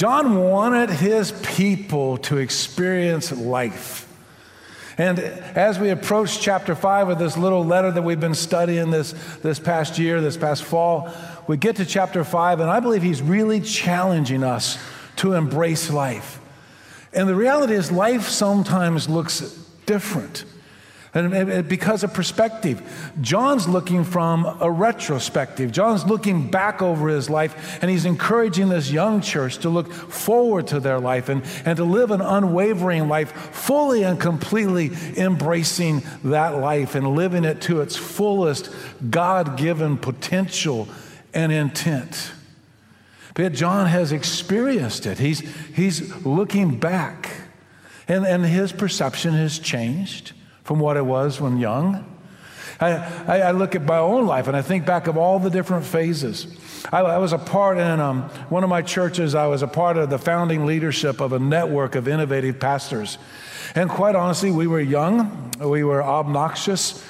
[0.00, 4.08] John wanted his people to experience life.
[4.96, 9.12] And as we approach chapter five of this little letter that we've been studying this,
[9.42, 11.12] this past year, this past fall,
[11.46, 14.78] we get to chapter five, and I believe he's really challenging us
[15.16, 16.40] to embrace life.
[17.12, 19.40] And the reality is, life sometimes looks
[19.84, 20.46] different.
[21.12, 22.80] And because of perspective,
[23.20, 25.72] John's looking from a retrospective.
[25.72, 30.68] John's looking back over his life, and he's encouraging this young church to look forward
[30.68, 36.58] to their life and, and to live an unwavering life, fully and completely embracing that
[36.58, 38.72] life and living it to its fullest
[39.10, 40.88] God given potential
[41.34, 42.30] and intent.
[43.34, 45.18] But John has experienced it.
[45.18, 45.40] He's,
[45.74, 47.30] he's looking back,
[48.06, 50.34] and, and his perception has changed
[50.70, 52.04] from what it was when young.
[52.78, 55.84] I, I, look at my own life and I think back of all the different
[55.84, 56.46] phases.
[56.92, 59.96] I, I was a part in um, one of my churches, I was a part
[59.96, 63.18] of the founding leadership of a network of innovative pastors.
[63.74, 67.04] And quite honestly, we were young, we were obnoxious,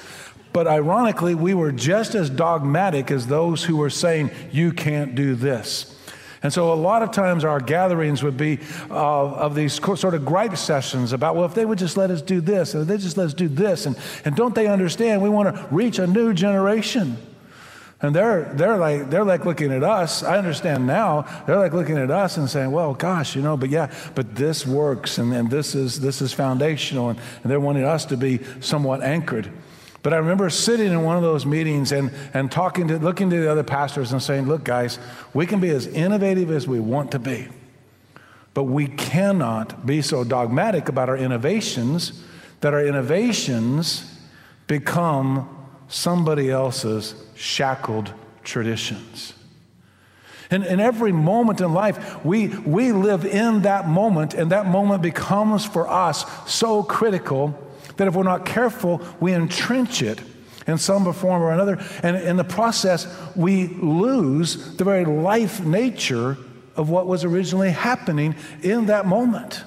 [0.53, 5.35] but ironically, we were just as dogmatic as those who were saying, You can't do
[5.35, 6.00] this.
[6.43, 10.25] And so a lot of times our gatherings would be uh, of these sort of
[10.25, 13.15] gripe sessions about, well, if they would just let us do this, and they just
[13.15, 16.33] let us do this, and, and don't they understand we want to reach a new
[16.33, 17.17] generation?
[18.03, 20.23] And they're, they're, like, they're like looking at us.
[20.23, 21.27] I understand now.
[21.45, 24.65] They're like looking at us and saying, well, gosh, you know, but yeah, but this
[24.65, 27.09] works and, and this, is, this is foundational.
[27.09, 29.51] And, and they're wanting us to be somewhat anchored.
[30.03, 33.39] But I remember sitting in one of those meetings and, and talking to, looking to
[33.39, 34.97] the other pastors and saying, look, guys,
[35.33, 37.47] we can be as innovative as we want to be,
[38.53, 42.23] but we cannot be so dogmatic about our innovations
[42.61, 44.19] that our innovations
[44.67, 48.13] become somebody else's shackled
[48.43, 49.33] traditions.
[50.49, 55.01] And in every moment in life, we, we live in that moment, and that moment
[55.01, 57.57] becomes for us so critical
[58.01, 60.19] that if we're not careful, we entrench it
[60.65, 61.79] in some form or another.
[62.01, 66.35] And in the process, we lose the very life nature
[66.75, 69.63] of what was originally happening in that moment.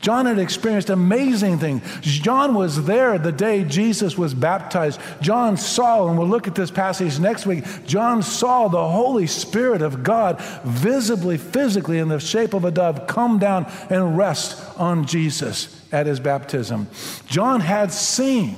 [0.00, 1.82] John had experienced amazing things.
[2.02, 5.00] John was there the day Jesus was baptized.
[5.22, 7.64] John saw, and we'll look at this passage next week.
[7.86, 13.06] John saw the Holy Spirit of God visibly, physically, in the shape of a dove
[13.06, 16.88] come down and rest on Jesus at his baptism.
[17.26, 18.56] John had seen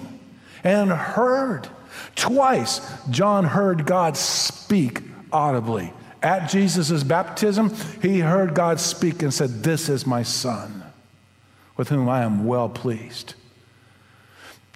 [0.64, 1.68] and heard.
[2.14, 2.80] Twice,
[3.10, 5.02] John heard God speak
[5.32, 5.92] audibly.
[6.22, 10.82] At Jesus' baptism, he heard God speak and said, This is my son,
[11.76, 13.34] with whom I am well pleased.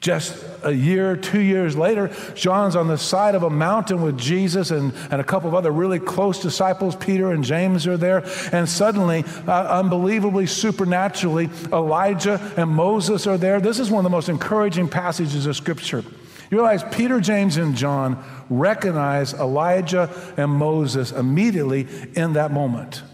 [0.03, 4.73] Just a year, two years later, John's on the side of a mountain with Jesus
[4.73, 6.97] and, and a couple of other really close disciples.
[6.97, 8.25] Peter and James are there.
[8.51, 13.61] And suddenly, uh, unbelievably, supernaturally, Elijah and Moses are there.
[13.61, 16.03] This is one of the most encouraging passages of Scripture.
[16.51, 21.87] You realize Peter, James, and John recognize Elijah and Moses immediately
[22.17, 23.05] in that moment.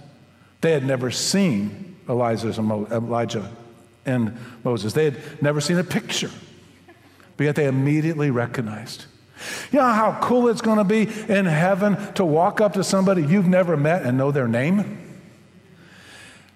[0.63, 2.49] They had never seen Elijah
[4.07, 6.31] and Moses, they had never seen a picture
[7.39, 9.07] but yet they immediately recognized.
[9.71, 13.23] You know how cool it's going to be in heaven to walk up to somebody
[13.23, 15.05] you've never met and know their name?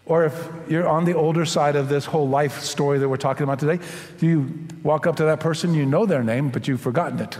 [0.04, 3.44] Or if you're on the older side of this whole life story that we're talking
[3.44, 3.78] about today,
[4.20, 7.38] you walk up to that person, you know their name, but you've forgotten it.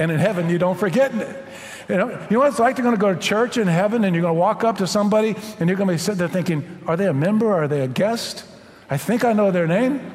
[0.00, 1.44] And in heaven, you don't forget it.
[1.88, 2.78] You know, you know what it's like?
[2.78, 4.88] You're going to go to church in heaven and you're going to walk up to
[4.88, 7.52] somebody and you're going to be sitting there thinking, are they a member?
[7.52, 8.44] Are they a guest?
[8.90, 10.12] I think I know their name,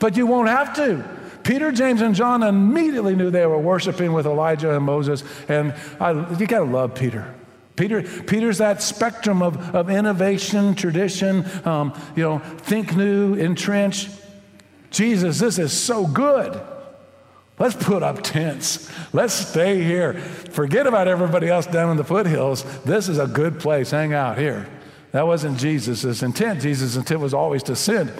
[0.00, 4.26] but you won't have to Peter, James, and John immediately knew they were worshiping with
[4.26, 5.24] Elijah and Moses.
[5.48, 7.34] And I, you got to love Peter.
[7.76, 14.08] Peter, Peter's that spectrum of, of innovation, tradition, um, you know, think new, entrench.
[14.90, 16.60] Jesus, this is so good.
[17.58, 18.90] Let's put up tents.
[19.12, 20.14] Let's stay here.
[20.14, 22.64] Forget about everybody else down in the foothills.
[22.82, 23.90] This is a good place.
[23.90, 24.68] Hang out here.
[25.12, 26.62] That wasn't Jesus' intent.
[26.62, 28.10] Jesus' intent was always to sin.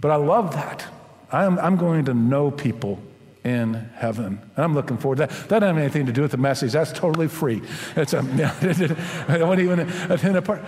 [0.00, 0.86] But I love that.
[1.30, 3.00] I'm, I'm going to know people
[3.44, 4.40] in heaven.
[4.56, 5.48] And I'm looking forward to that.
[5.48, 6.72] That doesn't have anything to do with the message.
[6.72, 7.62] That's totally free.
[7.96, 8.18] It's a,
[9.28, 10.64] I don't even attend a part.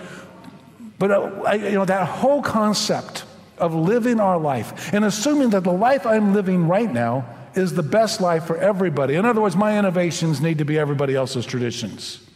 [0.97, 3.25] But uh, you know, that whole concept
[3.57, 7.83] of living our life and assuming that the life I'm living right now is the
[7.83, 9.15] best life for everybody.
[9.15, 12.27] In other words, my innovations need to be everybody else's traditions.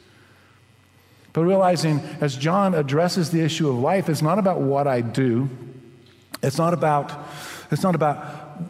[1.33, 5.50] But realizing as John addresses the issue of life, it's not about what I do,
[6.42, 7.12] it's not about
[7.75, 8.16] it's not about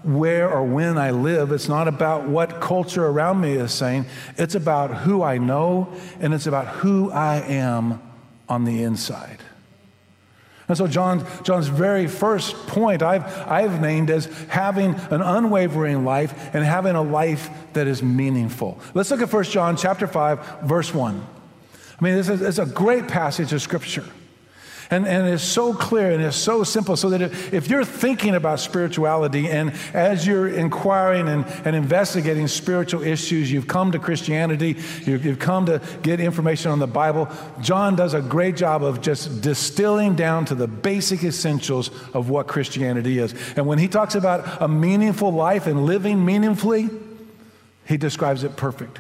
[0.04, 1.52] where or when I live.
[1.52, 4.08] It's not about what culture around me is saying.
[4.36, 8.02] It's about who I know and it's about who I am
[8.50, 9.38] on the inside.
[10.68, 16.56] And so John, John's very first point I've, I've named as having an unwavering life
[16.56, 18.80] and having a life that is meaningful.
[18.96, 21.28] Let's look at 1 John chapter 5, verse 1.
[22.00, 24.04] I mean, this is, a great passage of scripture.
[24.92, 28.60] And, and it's so clear and it's so simple so that if you're thinking about
[28.60, 35.26] spirituality and as you're inquiring and, and investigating spiritual issues, you've come to Christianity, you've,
[35.26, 37.30] you've come to get information on the Bible,
[37.62, 42.48] John does a great job of just distilling down to the basic essentials of what
[42.48, 43.34] Christianity is.
[43.56, 46.90] And when he talks about a meaningful life and living meaningfully,
[47.86, 49.00] he describes it perfect.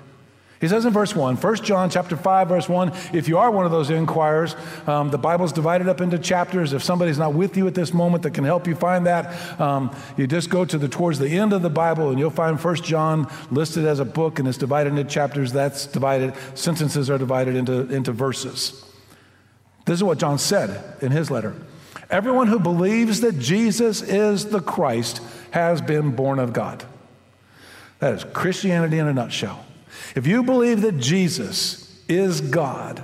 [0.61, 3.65] He says in verse 1, 1 John chapter 5, verse 1, if you are one
[3.65, 4.55] of those inquirers,
[4.87, 6.71] um, the Bible's divided up into chapters.
[6.71, 9.93] If somebody's not with you at this moment that can help you find that, um,
[10.15, 12.75] you just go to the towards the end of the Bible and you'll find 1
[12.77, 15.51] John listed as a book and it's divided into chapters.
[15.51, 18.81] That's divided, sentences are divided into, into verses.
[19.85, 21.53] This is what John said in his letter.
[22.09, 26.83] Everyone who believes that Jesus is the Christ has been born of God.
[27.99, 29.65] That is Christianity in a nutshell.
[30.13, 33.03] If you believe that Jesus is God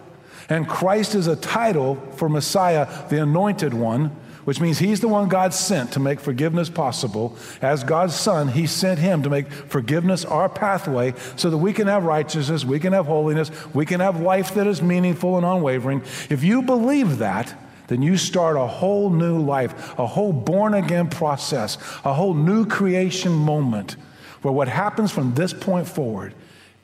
[0.49, 5.29] and Christ is a title for Messiah, the anointed one, which means he's the one
[5.29, 7.37] God sent to make forgiveness possible.
[7.61, 11.87] As God's son, he sent him to make forgiveness our pathway so that we can
[11.87, 16.01] have righteousness, we can have holiness, we can have life that is meaningful and unwavering.
[16.29, 17.53] If you believe that,
[17.87, 22.65] then you start a whole new life, a whole born again process, a whole new
[22.65, 23.95] creation moment
[24.41, 26.33] where what happens from this point forward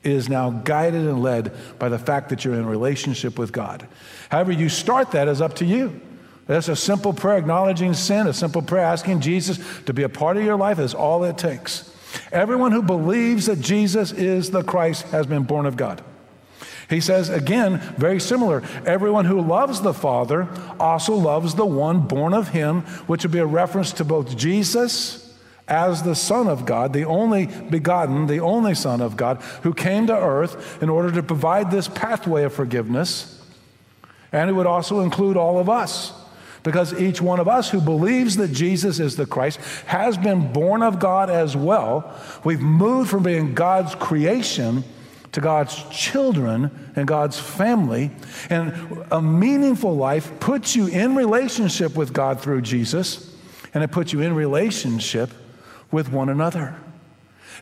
[0.02, 3.86] is now guided and led by the fact that you're in relationship with God.
[4.28, 6.00] However, you start that is up to you.
[6.46, 10.36] That's a simple prayer acknowledging sin, a simple prayer asking Jesus to be a part
[10.36, 11.94] of your life is all it takes.
[12.32, 16.02] Everyone who believes that Jesus is the Christ has been born of God.
[16.88, 20.48] He says again, very similar, everyone who loves the Father
[20.80, 25.27] also loves the one born of him, which would be a reference to both Jesus
[25.68, 30.06] as the Son of God, the only begotten, the only Son of God, who came
[30.06, 33.42] to earth in order to provide this pathway of forgiveness.
[34.32, 36.12] And it would also include all of us.
[36.64, 40.82] Because each one of us who believes that Jesus is the Christ has been born
[40.82, 42.12] of God as well.
[42.44, 44.84] We've moved from being God's creation
[45.32, 48.10] to God's children and God's family.
[48.50, 53.34] And a meaningful life puts you in relationship with God through Jesus,
[53.72, 55.30] and it puts you in relationship
[55.90, 56.76] with one another.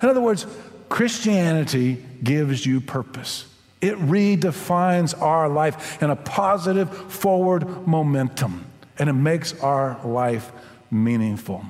[0.02, 0.46] In other words,
[0.88, 3.46] Christianity gives you purpose.
[3.80, 8.66] It redefines our life in a positive forward momentum,
[8.98, 10.50] and it makes our life
[10.90, 11.64] meaningful.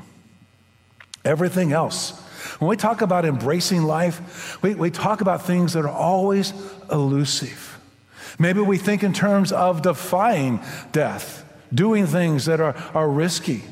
[1.24, 2.20] Everything else,
[2.58, 6.52] when we talk about embracing life, we, we talk about things that are always
[6.90, 7.78] elusive.
[8.38, 10.60] Maybe we think in terms of defying
[10.92, 11.44] death,
[11.74, 13.64] doing things that are, are risky.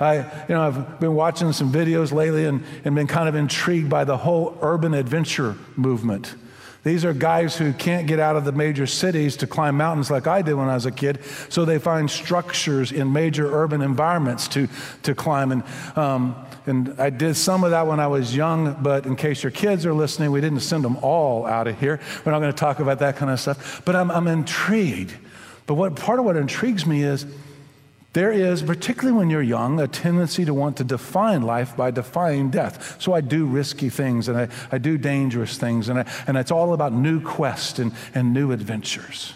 [0.00, 3.88] I, you know, I've been watching some videos lately and, and been kind of intrigued
[3.88, 6.34] by the whole urban adventure movement.
[6.82, 10.26] These are guys who can't get out of the major cities to climb mountains like
[10.26, 14.48] I did when I was a kid, so they find structures in major urban environments
[14.48, 14.68] to,
[15.04, 15.50] to climb.
[15.50, 15.62] And,
[15.96, 16.36] um,
[16.66, 19.86] and I did some of that when I was young, but in case your kids
[19.86, 22.00] are listening, we didn't send them all out of here.
[22.24, 23.82] We're not going to talk about that kind of stuff.
[23.86, 25.14] But I'm, I'm intrigued.
[25.66, 27.24] But what part of what intrigues me is
[28.14, 32.48] there is, particularly when you're young, a tendency to want to define life by defying
[32.48, 33.02] death.
[33.02, 36.52] So I do risky things and I, I do dangerous things, and, I, and it's
[36.52, 39.34] all about new quests and, and new adventures.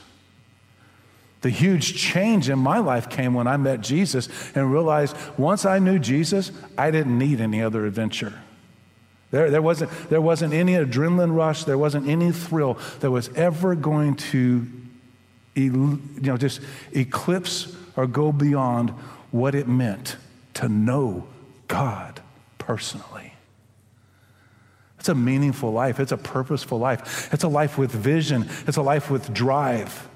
[1.41, 5.81] The huge change in my life came when I met Jesus and realized once I
[5.81, 8.33] knew Jesus, I didn't need any other adventure.
[9.33, 13.75] There, there, wasn't, there wasn't any adrenaline rush, there wasn't any thrill that was ever
[13.75, 14.67] going to
[15.55, 16.61] you know, just
[16.93, 18.91] eclipse or go beyond
[19.33, 20.17] what it meant
[20.55, 21.27] to know
[21.67, 22.21] God
[22.59, 23.33] personally.
[25.01, 25.99] It's a meaningful life.
[25.99, 27.29] It's a purposeful life.
[27.33, 28.49] It's a life with vision.
[28.69, 30.09] It's a life with drive.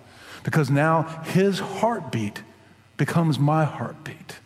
[0.45, 2.45] Because now his heartbeat
[2.97, 4.39] becomes my heartbeat.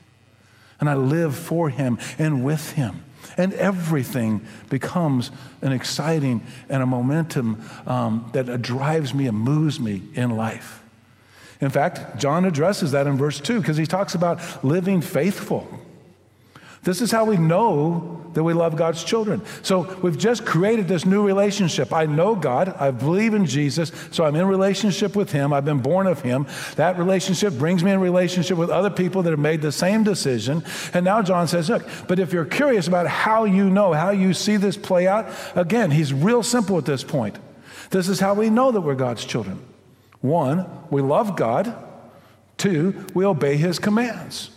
[0.81, 3.05] And I live for him and with him.
[3.37, 6.41] And everything becomes an exciting
[6.71, 10.83] and a momentum um, that drives me and moves me in life.
[11.61, 15.67] In fact, John addresses that in verse 2 because he talks about living faithful.
[16.87, 19.43] This is how we know that we love God's children.
[19.63, 21.93] So we've just created this new relationship.
[21.93, 25.81] I know God, I believe in Jesus, so I'm in relationship with Him, I've been
[25.81, 26.47] born of Him.
[26.77, 30.63] That relationship brings me in relationship with other people that have made the same decision.
[30.95, 34.33] And now John says, Look, but if you're curious about how you know, how you
[34.33, 37.37] see this play out, again, he's real simple at this point.
[37.91, 39.61] This is how we know that we're God's children.
[40.21, 41.75] One, we love God.
[42.57, 44.51] Two, we obey his commands.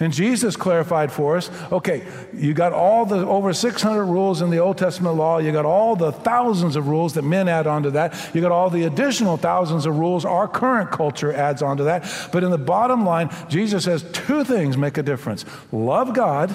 [0.00, 4.58] And Jesus clarified for us okay, you got all the over 600 rules in the
[4.58, 8.30] Old Testament law, you got all the thousands of rules that men add onto that,
[8.34, 12.28] you got all the additional thousands of rules our current culture adds onto that.
[12.32, 16.54] But in the bottom line, Jesus says two things make a difference love God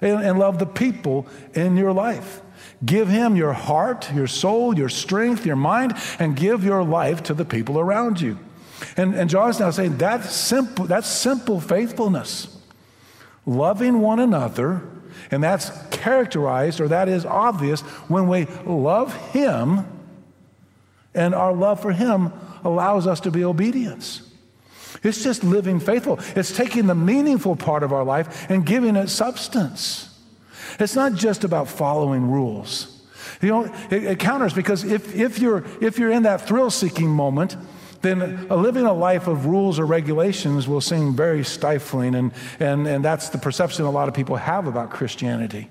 [0.00, 2.40] and, and love the people in your life.
[2.84, 7.34] Give him your heart, your soul, your strength, your mind, and give your life to
[7.34, 8.38] the people around you.
[8.96, 12.56] And, and John is now saying that's simple, that's simple faithfulness.
[13.46, 14.82] Loving one another,
[15.30, 19.86] and that's characterized or that is obvious when we love him,
[21.14, 22.32] and our love for him
[22.64, 24.22] allows us to be obedience.
[25.02, 26.18] It's just living faithful.
[26.36, 30.09] It's taking the meaningful part of our life and giving it substance.
[30.80, 32.96] It's not just about following rules.
[33.42, 37.08] You know, it, it counters because if, if, you're, if you're in that thrill seeking
[37.08, 37.56] moment,
[38.02, 42.14] then living a life of rules or regulations will seem very stifling.
[42.14, 45.68] And, and, and that's the perception a lot of people have about Christianity.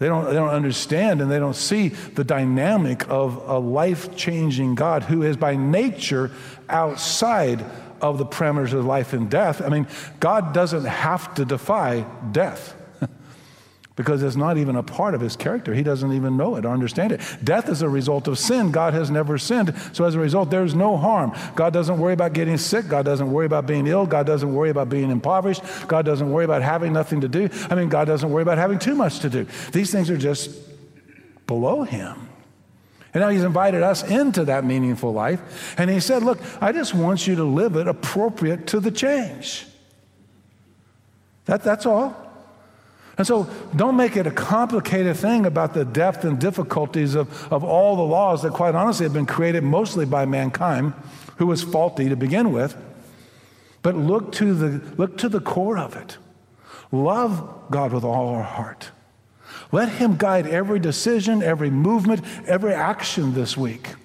[0.00, 4.74] They don't, they don't understand and they don't see the dynamic of a life changing
[4.74, 6.30] God who is by nature
[6.68, 7.64] outside
[8.00, 9.60] of the parameters of life and death.
[9.60, 9.86] I mean,
[10.18, 12.79] God doesn't have to defy death
[13.96, 15.74] because it's not even a part of his character.
[15.74, 17.20] He doesn't even know it or understand it.
[17.42, 18.70] Death is a result of sin.
[18.70, 19.74] God has never sinned.
[19.92, 21.34] So as a result, there's no harm.
[21.54, 22.88] God doesn't worry about getting sick.
[22.88, 24.06] God doesn't worry about being ill.
[24.06, 25.62] God doesn't worry about being impoverished.
[25.86, 27.48] God doesn't worry about having nothing to do.
[27.68, 29.46] I mean, God doesn't worry about having too much to do.
[29.72, 30.50] These things are just
[31.46, 32.28] below him.
[33.12, 35.74] And now he's invited us into that meaningful life.
[35.76, 39.66] And he said, Look, I just want you to live it appropriate to the change.
[41.46, 42.29] That, that's all.
[43.20, 43.46] And so
[43.76, 48.02] don't make it a complicated thing about the depth and difficulties of, of all the
[48.02, 50.94] laws that, quite honestly, have been created mostly by mankind,
[51.36, 52.74] who was faulty to begin with.
[53.82, 56.16] But look to the, look to the core of it.
[56.92, 58.90] Love God with all our heart.
[59.70, 63.96] Let Him guide every decision, every movement, every action this week.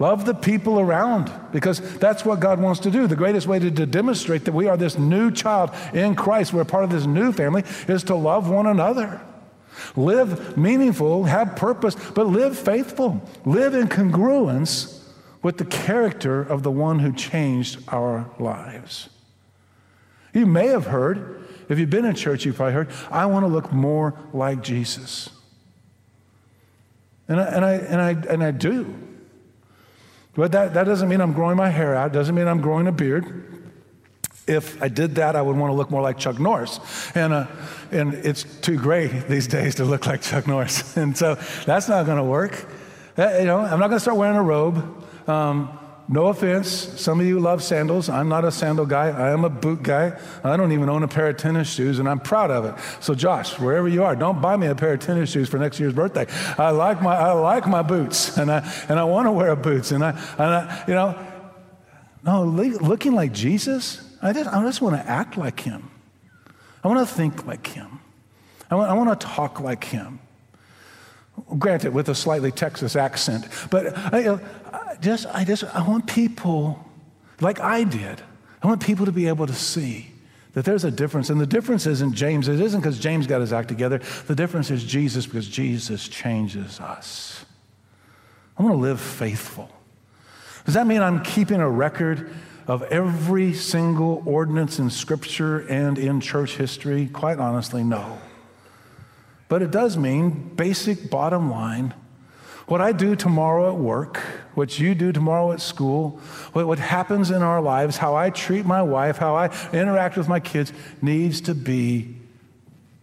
[0.00, 3.06] Love the people around because that's what God wants to do.
[3.06, 6.64] The greatest way to, to, demonstrate that we are this new child in Christ, we're
[6.64, 9.20] part of this new family, is to love one another.
[9.96, 13.22] Live meaningful, have purpose, but live faithful.
[13.44, 15.02] Live in congruence
[15.42, 19.10] with the character of the one who changed our lives.
[20.32, 23.48] You may have heard, if you've been in church, you've probably heard, I want to
[23.48, 25.28] look more like Jesus.
[27.28, 28.94] And I, and I, and I, and I do.
[30.34, 32.92] But that, that doesn't mean I'm growing my hair out, doesn't mean I'm growing a
[32.92, 33.46] beard.
[34.46, 36.80] If I did that, I would want to look more like Chuck Norris.
[37.14, 37.46] And, uh,
[37.92, 40.96] and it's too gray these days to look like Chuck Norris.
[41.00, 42.66] And so that's not going to work.
[43.18, 45.04] Uh, you know, I'm not going to start wearing a robe.
[45.28, 45.79] Um,
[46.12, 48.08] no offense, some of you love sandals.
[48.08, 49.10] I'm not a sandal guy.
[49.10, 50.18] I am a boot guy.
[50.42, 52.74] I don't even own a pair of tennis shoes, and I'm proud of it.
[52.98, 55.78] So, Josh, wherever you are, don't buy me a pair of tennis shoes for next
[55.78, 56.26] year's birthday.
[56.58, 59.92] I like my, I like my boots, and I, and I want to wear boots.
[59.92, 61.16] And I, and I, you know,
[62.24, 65.92] no, looking like Jesus, I just, I just want to act like him.
[66.82, 68.00] I want to think like him.
[68.68, 70.18] I want, I want to talk like him.
[71.56, 74.38] Granted, with a slightly Texas accent, but I,
[75.00, 76.84] just, I just, I want people,
[77.40, 78.22] like I did,
[78.62, 80.10] I want people to be able to see
[80.52, 81.30] that there's a difference.
[81.30, 82.48] And the difference isn't James.
[82.48, 84.00] It isn't because James got his act together.
[84.26, 87.44] The difference is Jesus because Jesus changes us.
[88.58, 89.70] I want to live faithful.
[90.64, 92.32] Does that mean I'm keeping a record
[92.66, 97.06] of every single ordinance in Scripture and in church history?
[97.06, 98.18] Quite honestly, no.
[99.48, 101.94] But it does mean, basic bottom line,
[102.70, 104.18] what I do tomorrow at work,
[104.54, 106.20] what you do tomorrow at school,
[106.52, 110.28] what, what happens in our lives, how I treat my wife, how I interact with
[110.28, 110.72] my kids,
[111.02, 112.14] needs to be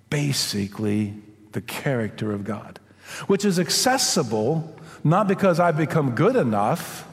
[0.09, 1.15] basically
[1.51, 2.79] the character of God,
[3.27, 7.05] which is accessible not because I've become good enough,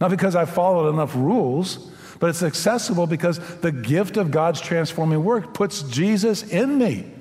[0.00, 5.22] not because I've followed enough rules, but it's accessible because the gift of God's transforming
[5.22, 7.12] work puts Jesus in me.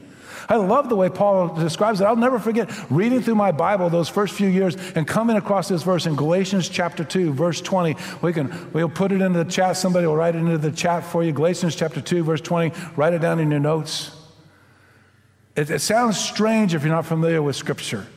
[0.47, 2.05] I love the way Paul describes it.
[2.05, 5.83] I'll never forget reading through my Bible those first few years and coming across this
[5.83, 7.95] verse in Galatians chapter 2, verse 20.
[8.21, 9.77] We can, we'll put it into the chat.
[9.77, 11.31] Somebody will write it into the chat for you.
[11.31, 12.71] Galatians chapter 2, verse 20.
[12.95, 14.15] Write it down in your notes.
[15.55, 18.07] It, it sounds strange if you're not familiar with Scripture.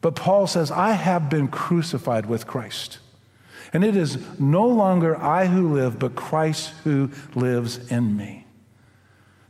[0.00, 2.98] But Paul says, I have been crucified with Christ.
[3.72, 8.41] And it is no longer I who live, but Christ who lives in me.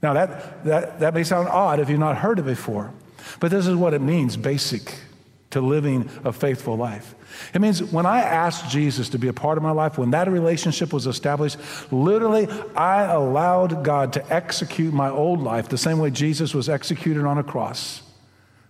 [0.03, 2.93] Now, that, that, that may sound odd if you've not heard it before,
[3.41, 4.95] but this is what it means basic.
[5.53, 7.15] to living a faithful life.
[7.55, 10.29] It means when I asked Jesus to be a part of my life, when that
[10.29, 11.59] relationship was established,
[11.91, 17.25] literally I allowed God to execute my old life the same way Jesus was executed
[17.25, 18.03] on a cross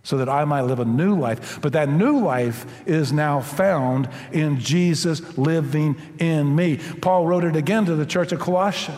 [0.03, 1.61] so that I might live a new life.
[1.61, 6.79] But that new life is now found in Jesus living in me.
[7.01, 8.97] Paul wrote it again to the church of Colossia.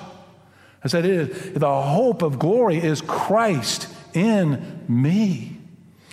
[0.85, 5.57] I said, The hope of glory is Christ in me.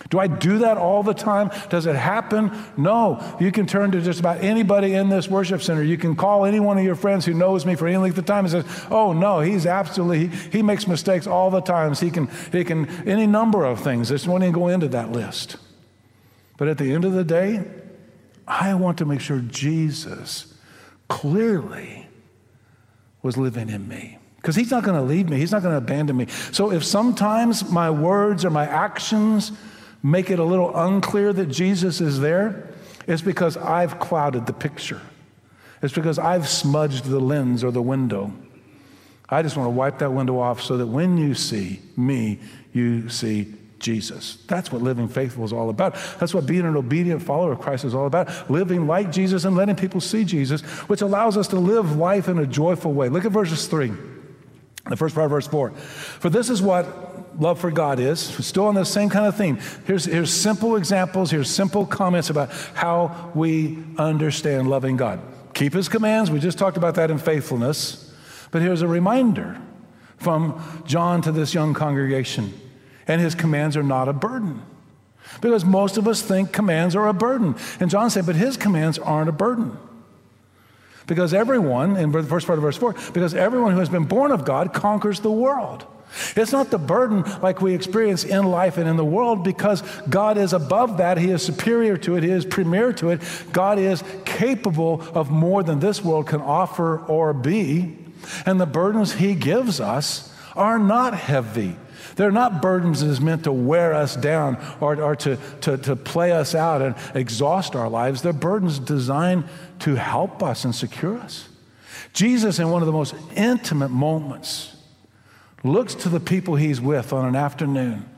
[0.09, 1.50] Do I do that all the time?
[1.69, 2.50] Does it happen?
[2.76, 3.37] No.
[3.38, 5.83] You can turn to just about anybody in this worship center.
[5.83, 8.25] You can call any one of your friends who knows me for any length of
[8.25, 12.00] time and says, "Oh no, he's absolutely he, he makes mistakes all the times.
[12.00, 14.09] He can he can any number of things.
[14.09, 15.57] This won't even go into that list."
[16.57, 17.64] But at the end of the day,
[18.47, 20.55] I want to make sure Jesus
[21.09, 22.09] clearly
[23.23, 24.19] was living in me.
[24.42, 26.26] Because he's not going to leave me, he's not going to abandon me.
[26.50, 29.52] So if sometimes my words or my actions
[30.02, 32.68] make it a little unclear that Jesus is there,
[33.06, 35.00] it's because I've clouded the picture.
[35.80, 38.32] It's because I've smudged the lens or the window.
[39.28, 42.40] I just want to wipe that window off so that when you see me,
[42.72, 44.38] you see Jesus.
[44.49, 45.94] That's what living faithful is all about.
[46.18, 48.50] That's what being an obedient follower of Christ is all about.
[48.50, 52.38] Living like Jesus and letting people see Jesus, which allows us to live life in
[52.38, 53.08] a joyful way.
[53.08, 53.92] Look at verses 3.
[54.89, 55.71] The first part of verse 4.
[55.71, 58.21] For this is what love for God is.
[58.21, 59.59] Still on the same kind of theme.
[59.87, 65.21] Here's, here's simple examples, here's simple comments about how we understand loving God.
[65.55, 66.31] Keep his commands.
[66.31, 68.12] We just talked about that in faithfulness.
[68.51, 69.61] But here's a reminder
[70.17, 72.53] from John to this young congregation.
[73.07, 74.62] And his commands are not a burden.
[75.41, 77.55] Because most of us think commands are a burden.
[77.81, 79.77] And John said, but his commands aren't a burden.
[81.06, 84.30] Because everyone, in the first part of verse 4, because everyone who has been born
[84.30, 85.87] of God conquers the world.
[86.37, 90.37] It's not the burden like we experience in life and in the world because God
[90.37, 91.18] is above that.
[91.18, 92.22] He is superior to it.
[92.22, 93.22] He is premier to it.
[93.53, 97.96] God is capable of more than this world can offer or be.
[98.44, 101.77] And the burdens He gives us are not heavy.
[102.17, 105.97] They're not burdens that is meant to wear us down or, or to, to, to
[105.97, 108.23] play us out and exhaust our lives.
[108.23, 109.45] They're burdens designed
[109.81, 111.49] to help us and secure us.
[112.12, 114.77] Jesus, in one of the most intimate moments,
[115.65, 118.09] looks to the people he's with on an afternoon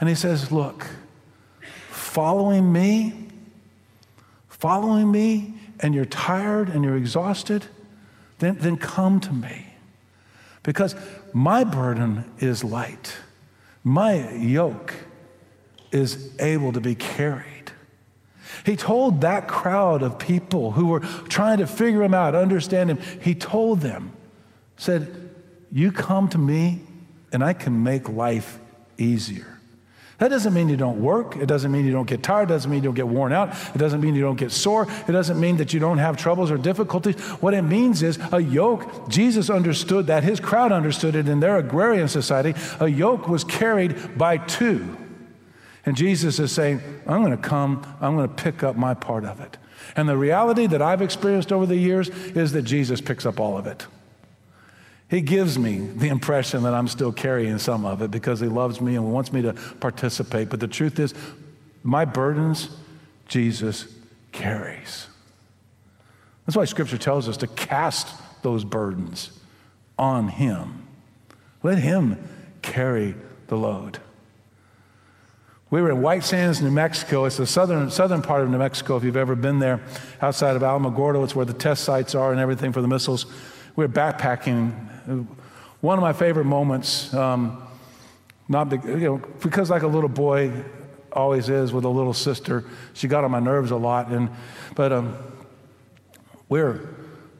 [0.00, 0.86] and he says, Look,
[1.88, 3.28] following me,
[4.48, 7.64] following me, and you're tired and you're exhausted,
[8.38, 9.66] then, then come to me.
[10.62, 10.94] Because
[11.34, 13.16] my burden is light,
[13.82, 14.94] my yoke
[15.92, 17.72] is able to be carried.
[18.64, 22.98] He told that crowd of people who were trying to figure him out, understand him,
[23.20, 24.12] he told them,
[24.76, 25.30] said,
[25.70, 26.80] you come to me
[27.32, 28.58] and I can make life
[28.96, 29.53] easier.
[30.18, 31.36] That doesn't mean you don't work.
[31.36, 32.50] It doesn't mean you don't get tired.
[32.50, 33.50] It doesn't mean you don't get worn out.
[33.74, 34.86] It doesn't mean you don't get sore.
[35.08, 37.20] It doesn't mean that you don't have troubles or difficulties.
[37.40, 40.22] What it means is a yoke, Jesus understood that.
[40.22, 42.54] His crowd understood it in their agrarian society.
[42.78, 44.96] A yoke was carried by two.
[45.86, 49.24] And Jesus is saying, I'm going to come, I'm going to pick up my part
[49.24, 49.58] of it.
[49.96, 53.58] And the reality that I've experienced over the years is that Jesus picks up all
[53.58, 53.86] of it.
[55.14, 58.80] He gives me the impression that I'm still carrying some of it because he loves
[58.80, 60.48] me and wants me to participate.
[60.48, 61.14] But the truth is,
[61.84, 62.68] my burdens,
[63.28, 63.86] Jesus
[64.32, 65.06] carries.
[66.44, 68.08] That's why Scripture tells us to cast
[68.42, 69.30] those burdens
[69.96, 70.84] on Him.
[71.62, 72.18] Let Him
[72.60, 73.14] carry
[73.46, 74.00] the load.
[75.70, 77.24] We were in White Sands, New Mexico.
[77.24, 79.80] It's the southern, southern part of New Mexico, if you've ever been there,
[80.20, 81.22] outside of Alamogordo.
[81.22, 83.26] It's where the test sites are and everything for the missiles.
[83.76, 84.90] We were backpacking
[85.80, 87.62] one of my favorite moments, um,
[88.48, 90.52] not be, you know, because like a little boy
[91.12, 94.08] always is with a little sister, she got on my nerves a lot.
[94.08, 94.30] And
[94.74, 95.16] but um,
[96.48, 96.80] we're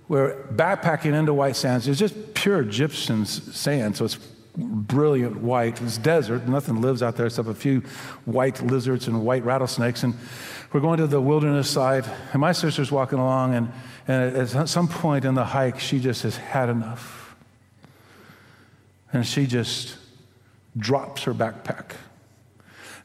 [0.08, 1.88] we're backpacking into White Sands.
[1.88, 4.18] It's just pure gypsum sand, so it's
[4.56, 5.80] brilliant white.
[5.82, 6.46] It's desert.
[6.46, 7.80] Nothing lives out there except a few
[8.24, 10.02] white lizards and white rattlesnakes.
[10.02, 10.14] And
[10.72, 13.72] we're going to the wilderness side, and my sister's walking along, and,
[14.08, 17.23] and at some point in the hike, she just has had enough.
[19.14, 19.96] And she just
[20.76, 21.92] drops her backpack.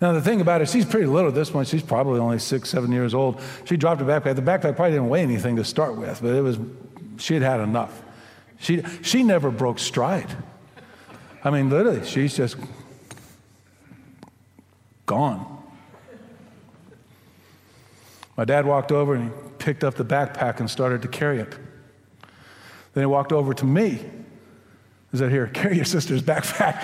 [0.01, 1.67] Now, the thing about it, she's pretty little at this point.
[1.67, 3.41] She's probably only six, seven years old.
[3.65, 4.35] She dropped her backpack.
[4.35, 6.57] The backpack probably didn't weigh anything to start with, but it was,
[7.17, 8.01] she had had enough.
[8.59, 10.35] She, she never broke stride.
[11.43, 12.57] I mean, literally, she's just
[15.05, 15.57] gone.
[18.35, 21.55] My dad walked over and he picked up the backpack and started to carry it.
[22.93, 24.05] Then he walked over to me
[25.13, 26.83] is that here, carry your sister's backpack.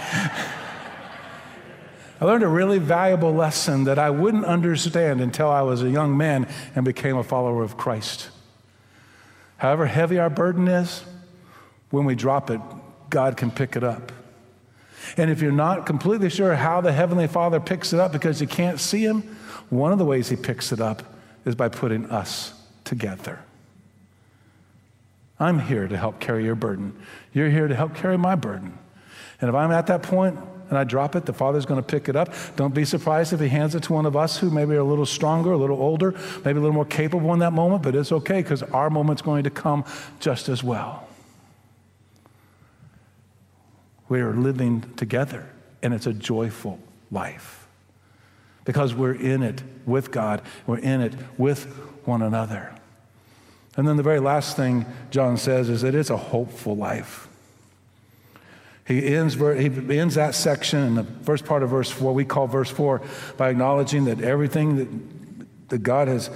[2.20, 6.16] I learned a really valuable lesson that I wouldn't understand until I was a young
[6.16, 8.30] man and became a follower of Christ.
[9.58, 11.04] However heavy our burden is,
[11.90, 12.62] when we drop it,
[13.10, 14.12] God can pick it up.
[15.18, 18.48] And if you're not completely sure how the Heavenly Father picks it up because you
[18.48, 19.22] can't see Him,
[19.70, 21.04] one of the ways He picks it up
[21.46, 22.54] is by putting us
[22.86, 23.45] together.
[25.40, 26.98] I'm here to help carry your burden.
[27.34, 28.78] You're here to help carry my burden.
[29.42, 32.10] And if I'm at that point and I drop it, the Father's going to pick
[32.10, 32.34] it up.
[32.56, 34.84] Don't be surprised if He hands it to one of us who maybe are a
[34.84, 38.12] little stronger, a little older, maybe a little more capable in that moment, but it's
[38.12, 39.84] okay because our moment's going to come
[40.20, 41.08] just as well.
[44.08, 45.50] We are living together,
[45.82, 46.80] and it's a joyful
[47.12, 47.68] life
[48.64, 51.66] because we're in it with God, we're in it with
[52.06, 52.74] one another.
[53.78, 57.28] And then the very last thing John says is that it's a hopeful life.
[58.88, 62.48] He ends, he ends that section in the first part of verse 4, we call
[62.48, 63.02] verse 4,
[63.36, 66.30] by acknowledging that everything that, that God has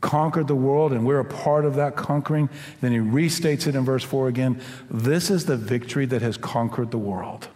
[0.00, 2.48] conquered the world and we're a part of that conquering.
[2.80, 4.60] Then he restates it in verse 4 again.
[4.88, 7.48] This is the victory that has conquered the world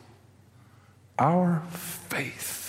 [1.18, 2.61] our faith.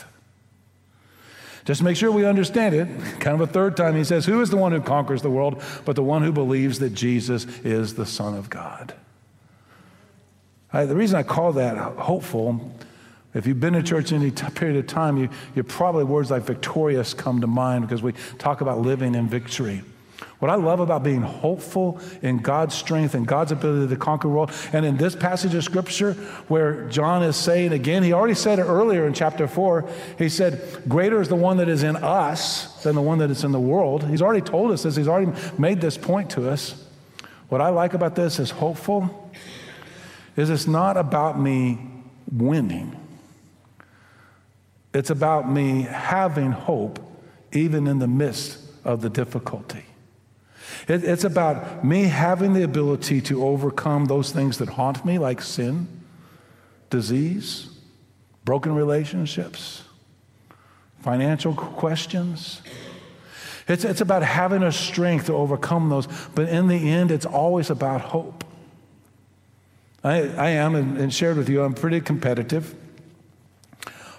[1.65, 2.87] Just to make sure we understand it,
[3.21, 5.63] kind of a third time, he says, Who is the one who conquers the world
[5.85, 8.93] but the one who believes that Jesus is the Son of God?
[10.73, 12.75] I, the reason I call that hopeful,
[13.33, 16.43] if you've been in church any t- period of time, you, you probably words like
[16.43, 19.83] victorious come to mind because we talk about living in victory.
[20.39, 24.33] What I love about being hopeful in God's strength and God's ability to conquer the
[24.33, 26.13] world, and in this passage of scripture
[26.47, 30.83] where John is saying again, he already said it earlier in chapter 4, he said,
[30.87, 33.59] Greater is the one that is in us than the one that is in the
[33.59, 34.07] world.
[34.07, 36.85] He's already told us this, he's already made this point to us.
[37.49, 39.31] What I like about this is hopeful,
[40.35, 41.79] is it's not about me
[42.31, 42.97] winning,
[44.93, 46.99] it's about me having hope
[47.51, 49.85] even in the midst of the difficulty.
[50.87, 55.41] It, it's about me having the ability to overcome those things that haunt me, like
[55.41, 55.87] sin,
[56.89, 57.69] disease,
[58.43, 59.83] broken relationships,
[60.99, 62.61] financial questions.
[63.67, 67.69] It's, it's about having a strength to overcome those, but in the end, it's always
[67.69, 68.43] about hope.
[70.03, 72.75] I, I am, and, and shared with you, I'm pretty competitive.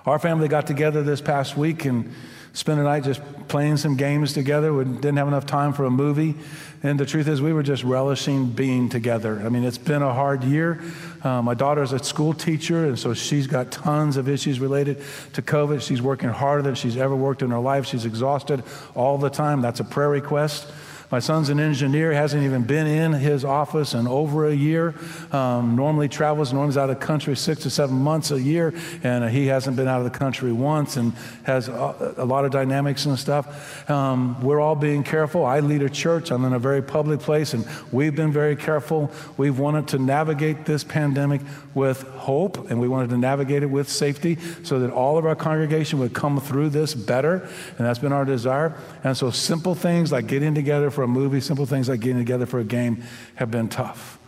[0.07, 2.11] Our family got together this past week and
[2.55, 4.73] spent a night just playing some games together.
[4.73, 6.35] We didn't have enough time for a movie.
[6.83, 9.43] And the truth is, we were just relishing being together.
[9.45, 10.81] I mean, it's been a hard year.
[11.23, 15.43] Uh, my daughter's a school teacher, and so she's got tons of issues related to
[15.43, 15.81] COVID.
[15.81, 17.87] She's working harder than she's ever worked in her life.
[17.87, 18.63] She's exhausted
[18.95, 19.63] all the time.
[19.63, 20.71] That's a prayer request.
[21.11, 24.95] My son's an engineer, hasn't even been in his office in over a year.
[25.33, 29.25] Um, normally travels, normally out of the country six to seven months a year, and
[29.25, 31.13] uh, he hasn't been out of the country once and
[31.45, 33.89] has a, a lot of dynamics and stuff.
[33.91, 35.45] Um, we're all being careful.
[35.45, 39.11] I lead a church, I'm in a very public place, and we've been very careful.
[39.37, 41.43] We've wanted to navigate this pandemic
[41.75, 45.37] with hope, and we wanted to navigate it with safety so that all of our
[45.37, 48.75] congregation would come through this better, and that's been our desire.
[49.03, 52.47] And so simple things like getting together for a movie, simple things like getting together
[52.47, 53.05] for a game
[53.37, 54.19] have been tough.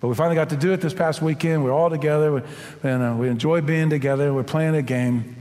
[0.00, 1.62] But we finally got to do it this past weekend.
[1.62, 2.42] We're all together,
[2.82, 4.32] and uh, we enjoy being together.
[4.32, 5.36] We're playing a game,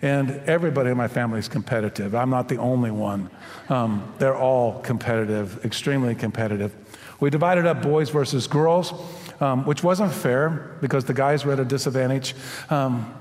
[0.00, 2.14] and everybody in my family is competitive.
[2.14, 3.28] I'm not the only one.
[3.68, 6.74] Um, they're all competitive, extremely competitive.
[7.20, 8.94] We divided up boys versus girls,
[9.40, 12.34] um, which wasn't fair because the guys were at a disadvantage.
[12.70, 13.14] Um,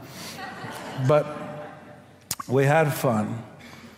[1.06, 1.26] but
[2.48, 3.44] we had fun.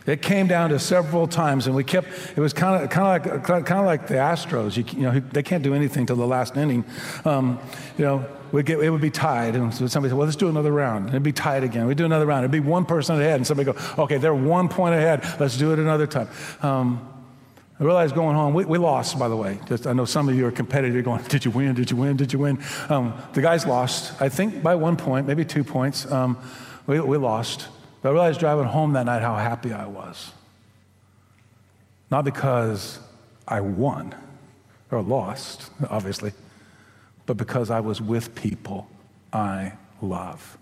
[0.09, 2.07] It came down to several times, and we kept.
[2.35, 4.75] It was kind of kind of like kind of like the Astros.
[4.75, 6.83] You, you, know, they can't do anything till the last inning.
[7.25, 7.59] Um,
[7.97, 10.49] you know, we get it would be tied, and so somebody said, "Well, let's do
[10.49, 11.85] another round." And It'd be tied again.
[11.85, 12.43] We'd do another round.
[12.43, 15.23] It'd be one person ahead, and somebody go, "Okay, they're one point ahead.
[15.39, 16.27] Let's do it another time."
[16.61, 17.07] Um,
[17.79, 19.57] I realized going home, we, we, lost, by the way.
[19.67, 21.75] Just, I know some of you are competitive going, did you win?
[21.75, 22.17] Did you win?
[22.17, 22.61] Did you win?
[22.89, 26.05] Um, the guys lost, I think by one point, maybe two points.
[26.11, 26.37] Um,
[26.87, 27.69] we, we lost.
[28.01, 30.31] But I realized driving home that night how happy I was.
[32.11, 32.99] Not because
[33.47, 34.15] I won
[34.91, 36.33] or lost, obviously,
[37.25, 38.89] but because I was with people
[39.31, 40.57] I love.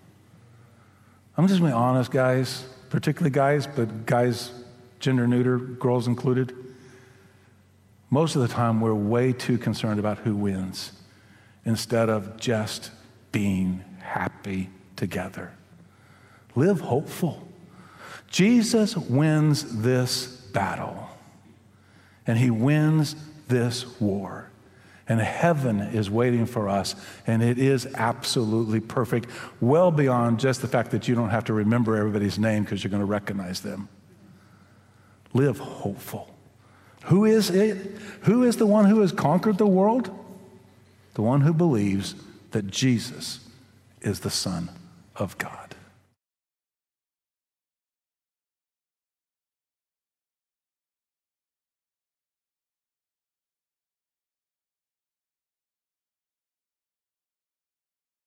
[1.38, 4.52] I'm just being honest, guys, particularly guys, but guys,
[5.00, 6.54] gender neuter, girls included.
[8.10, 10.94] Most of the time, we're way too concerned about who wins
[11.66, 12.92] instead of just
[13.32, 15.52] being happy together.
[16.58, 17.48] Live hopeful.
[18.32, 21.08] Jesus wins this battle,
[22.26, 23.16] and he wins
[23.48, 24.50] this war.
[25.08, 26.96] And heaven is waiting for us,
[27.28, 29.30] and it is absolutely perfect,
[29.62, 32.90] well beyond just the fact that you don't have to remember everybody's name because you're
[32.90, 33.88] going to recognize them.
[35.36, 36.34] Live hopeful.
[37.04, 37.78] Who is it?
[38.22, 40.10] Who is the one who has conquered the world?
[41.14, 42.16] The one who believes
[42.50, 43.48] that Jesus
[44.02, 44.70] is the Son
[45.16, 45.67] of God.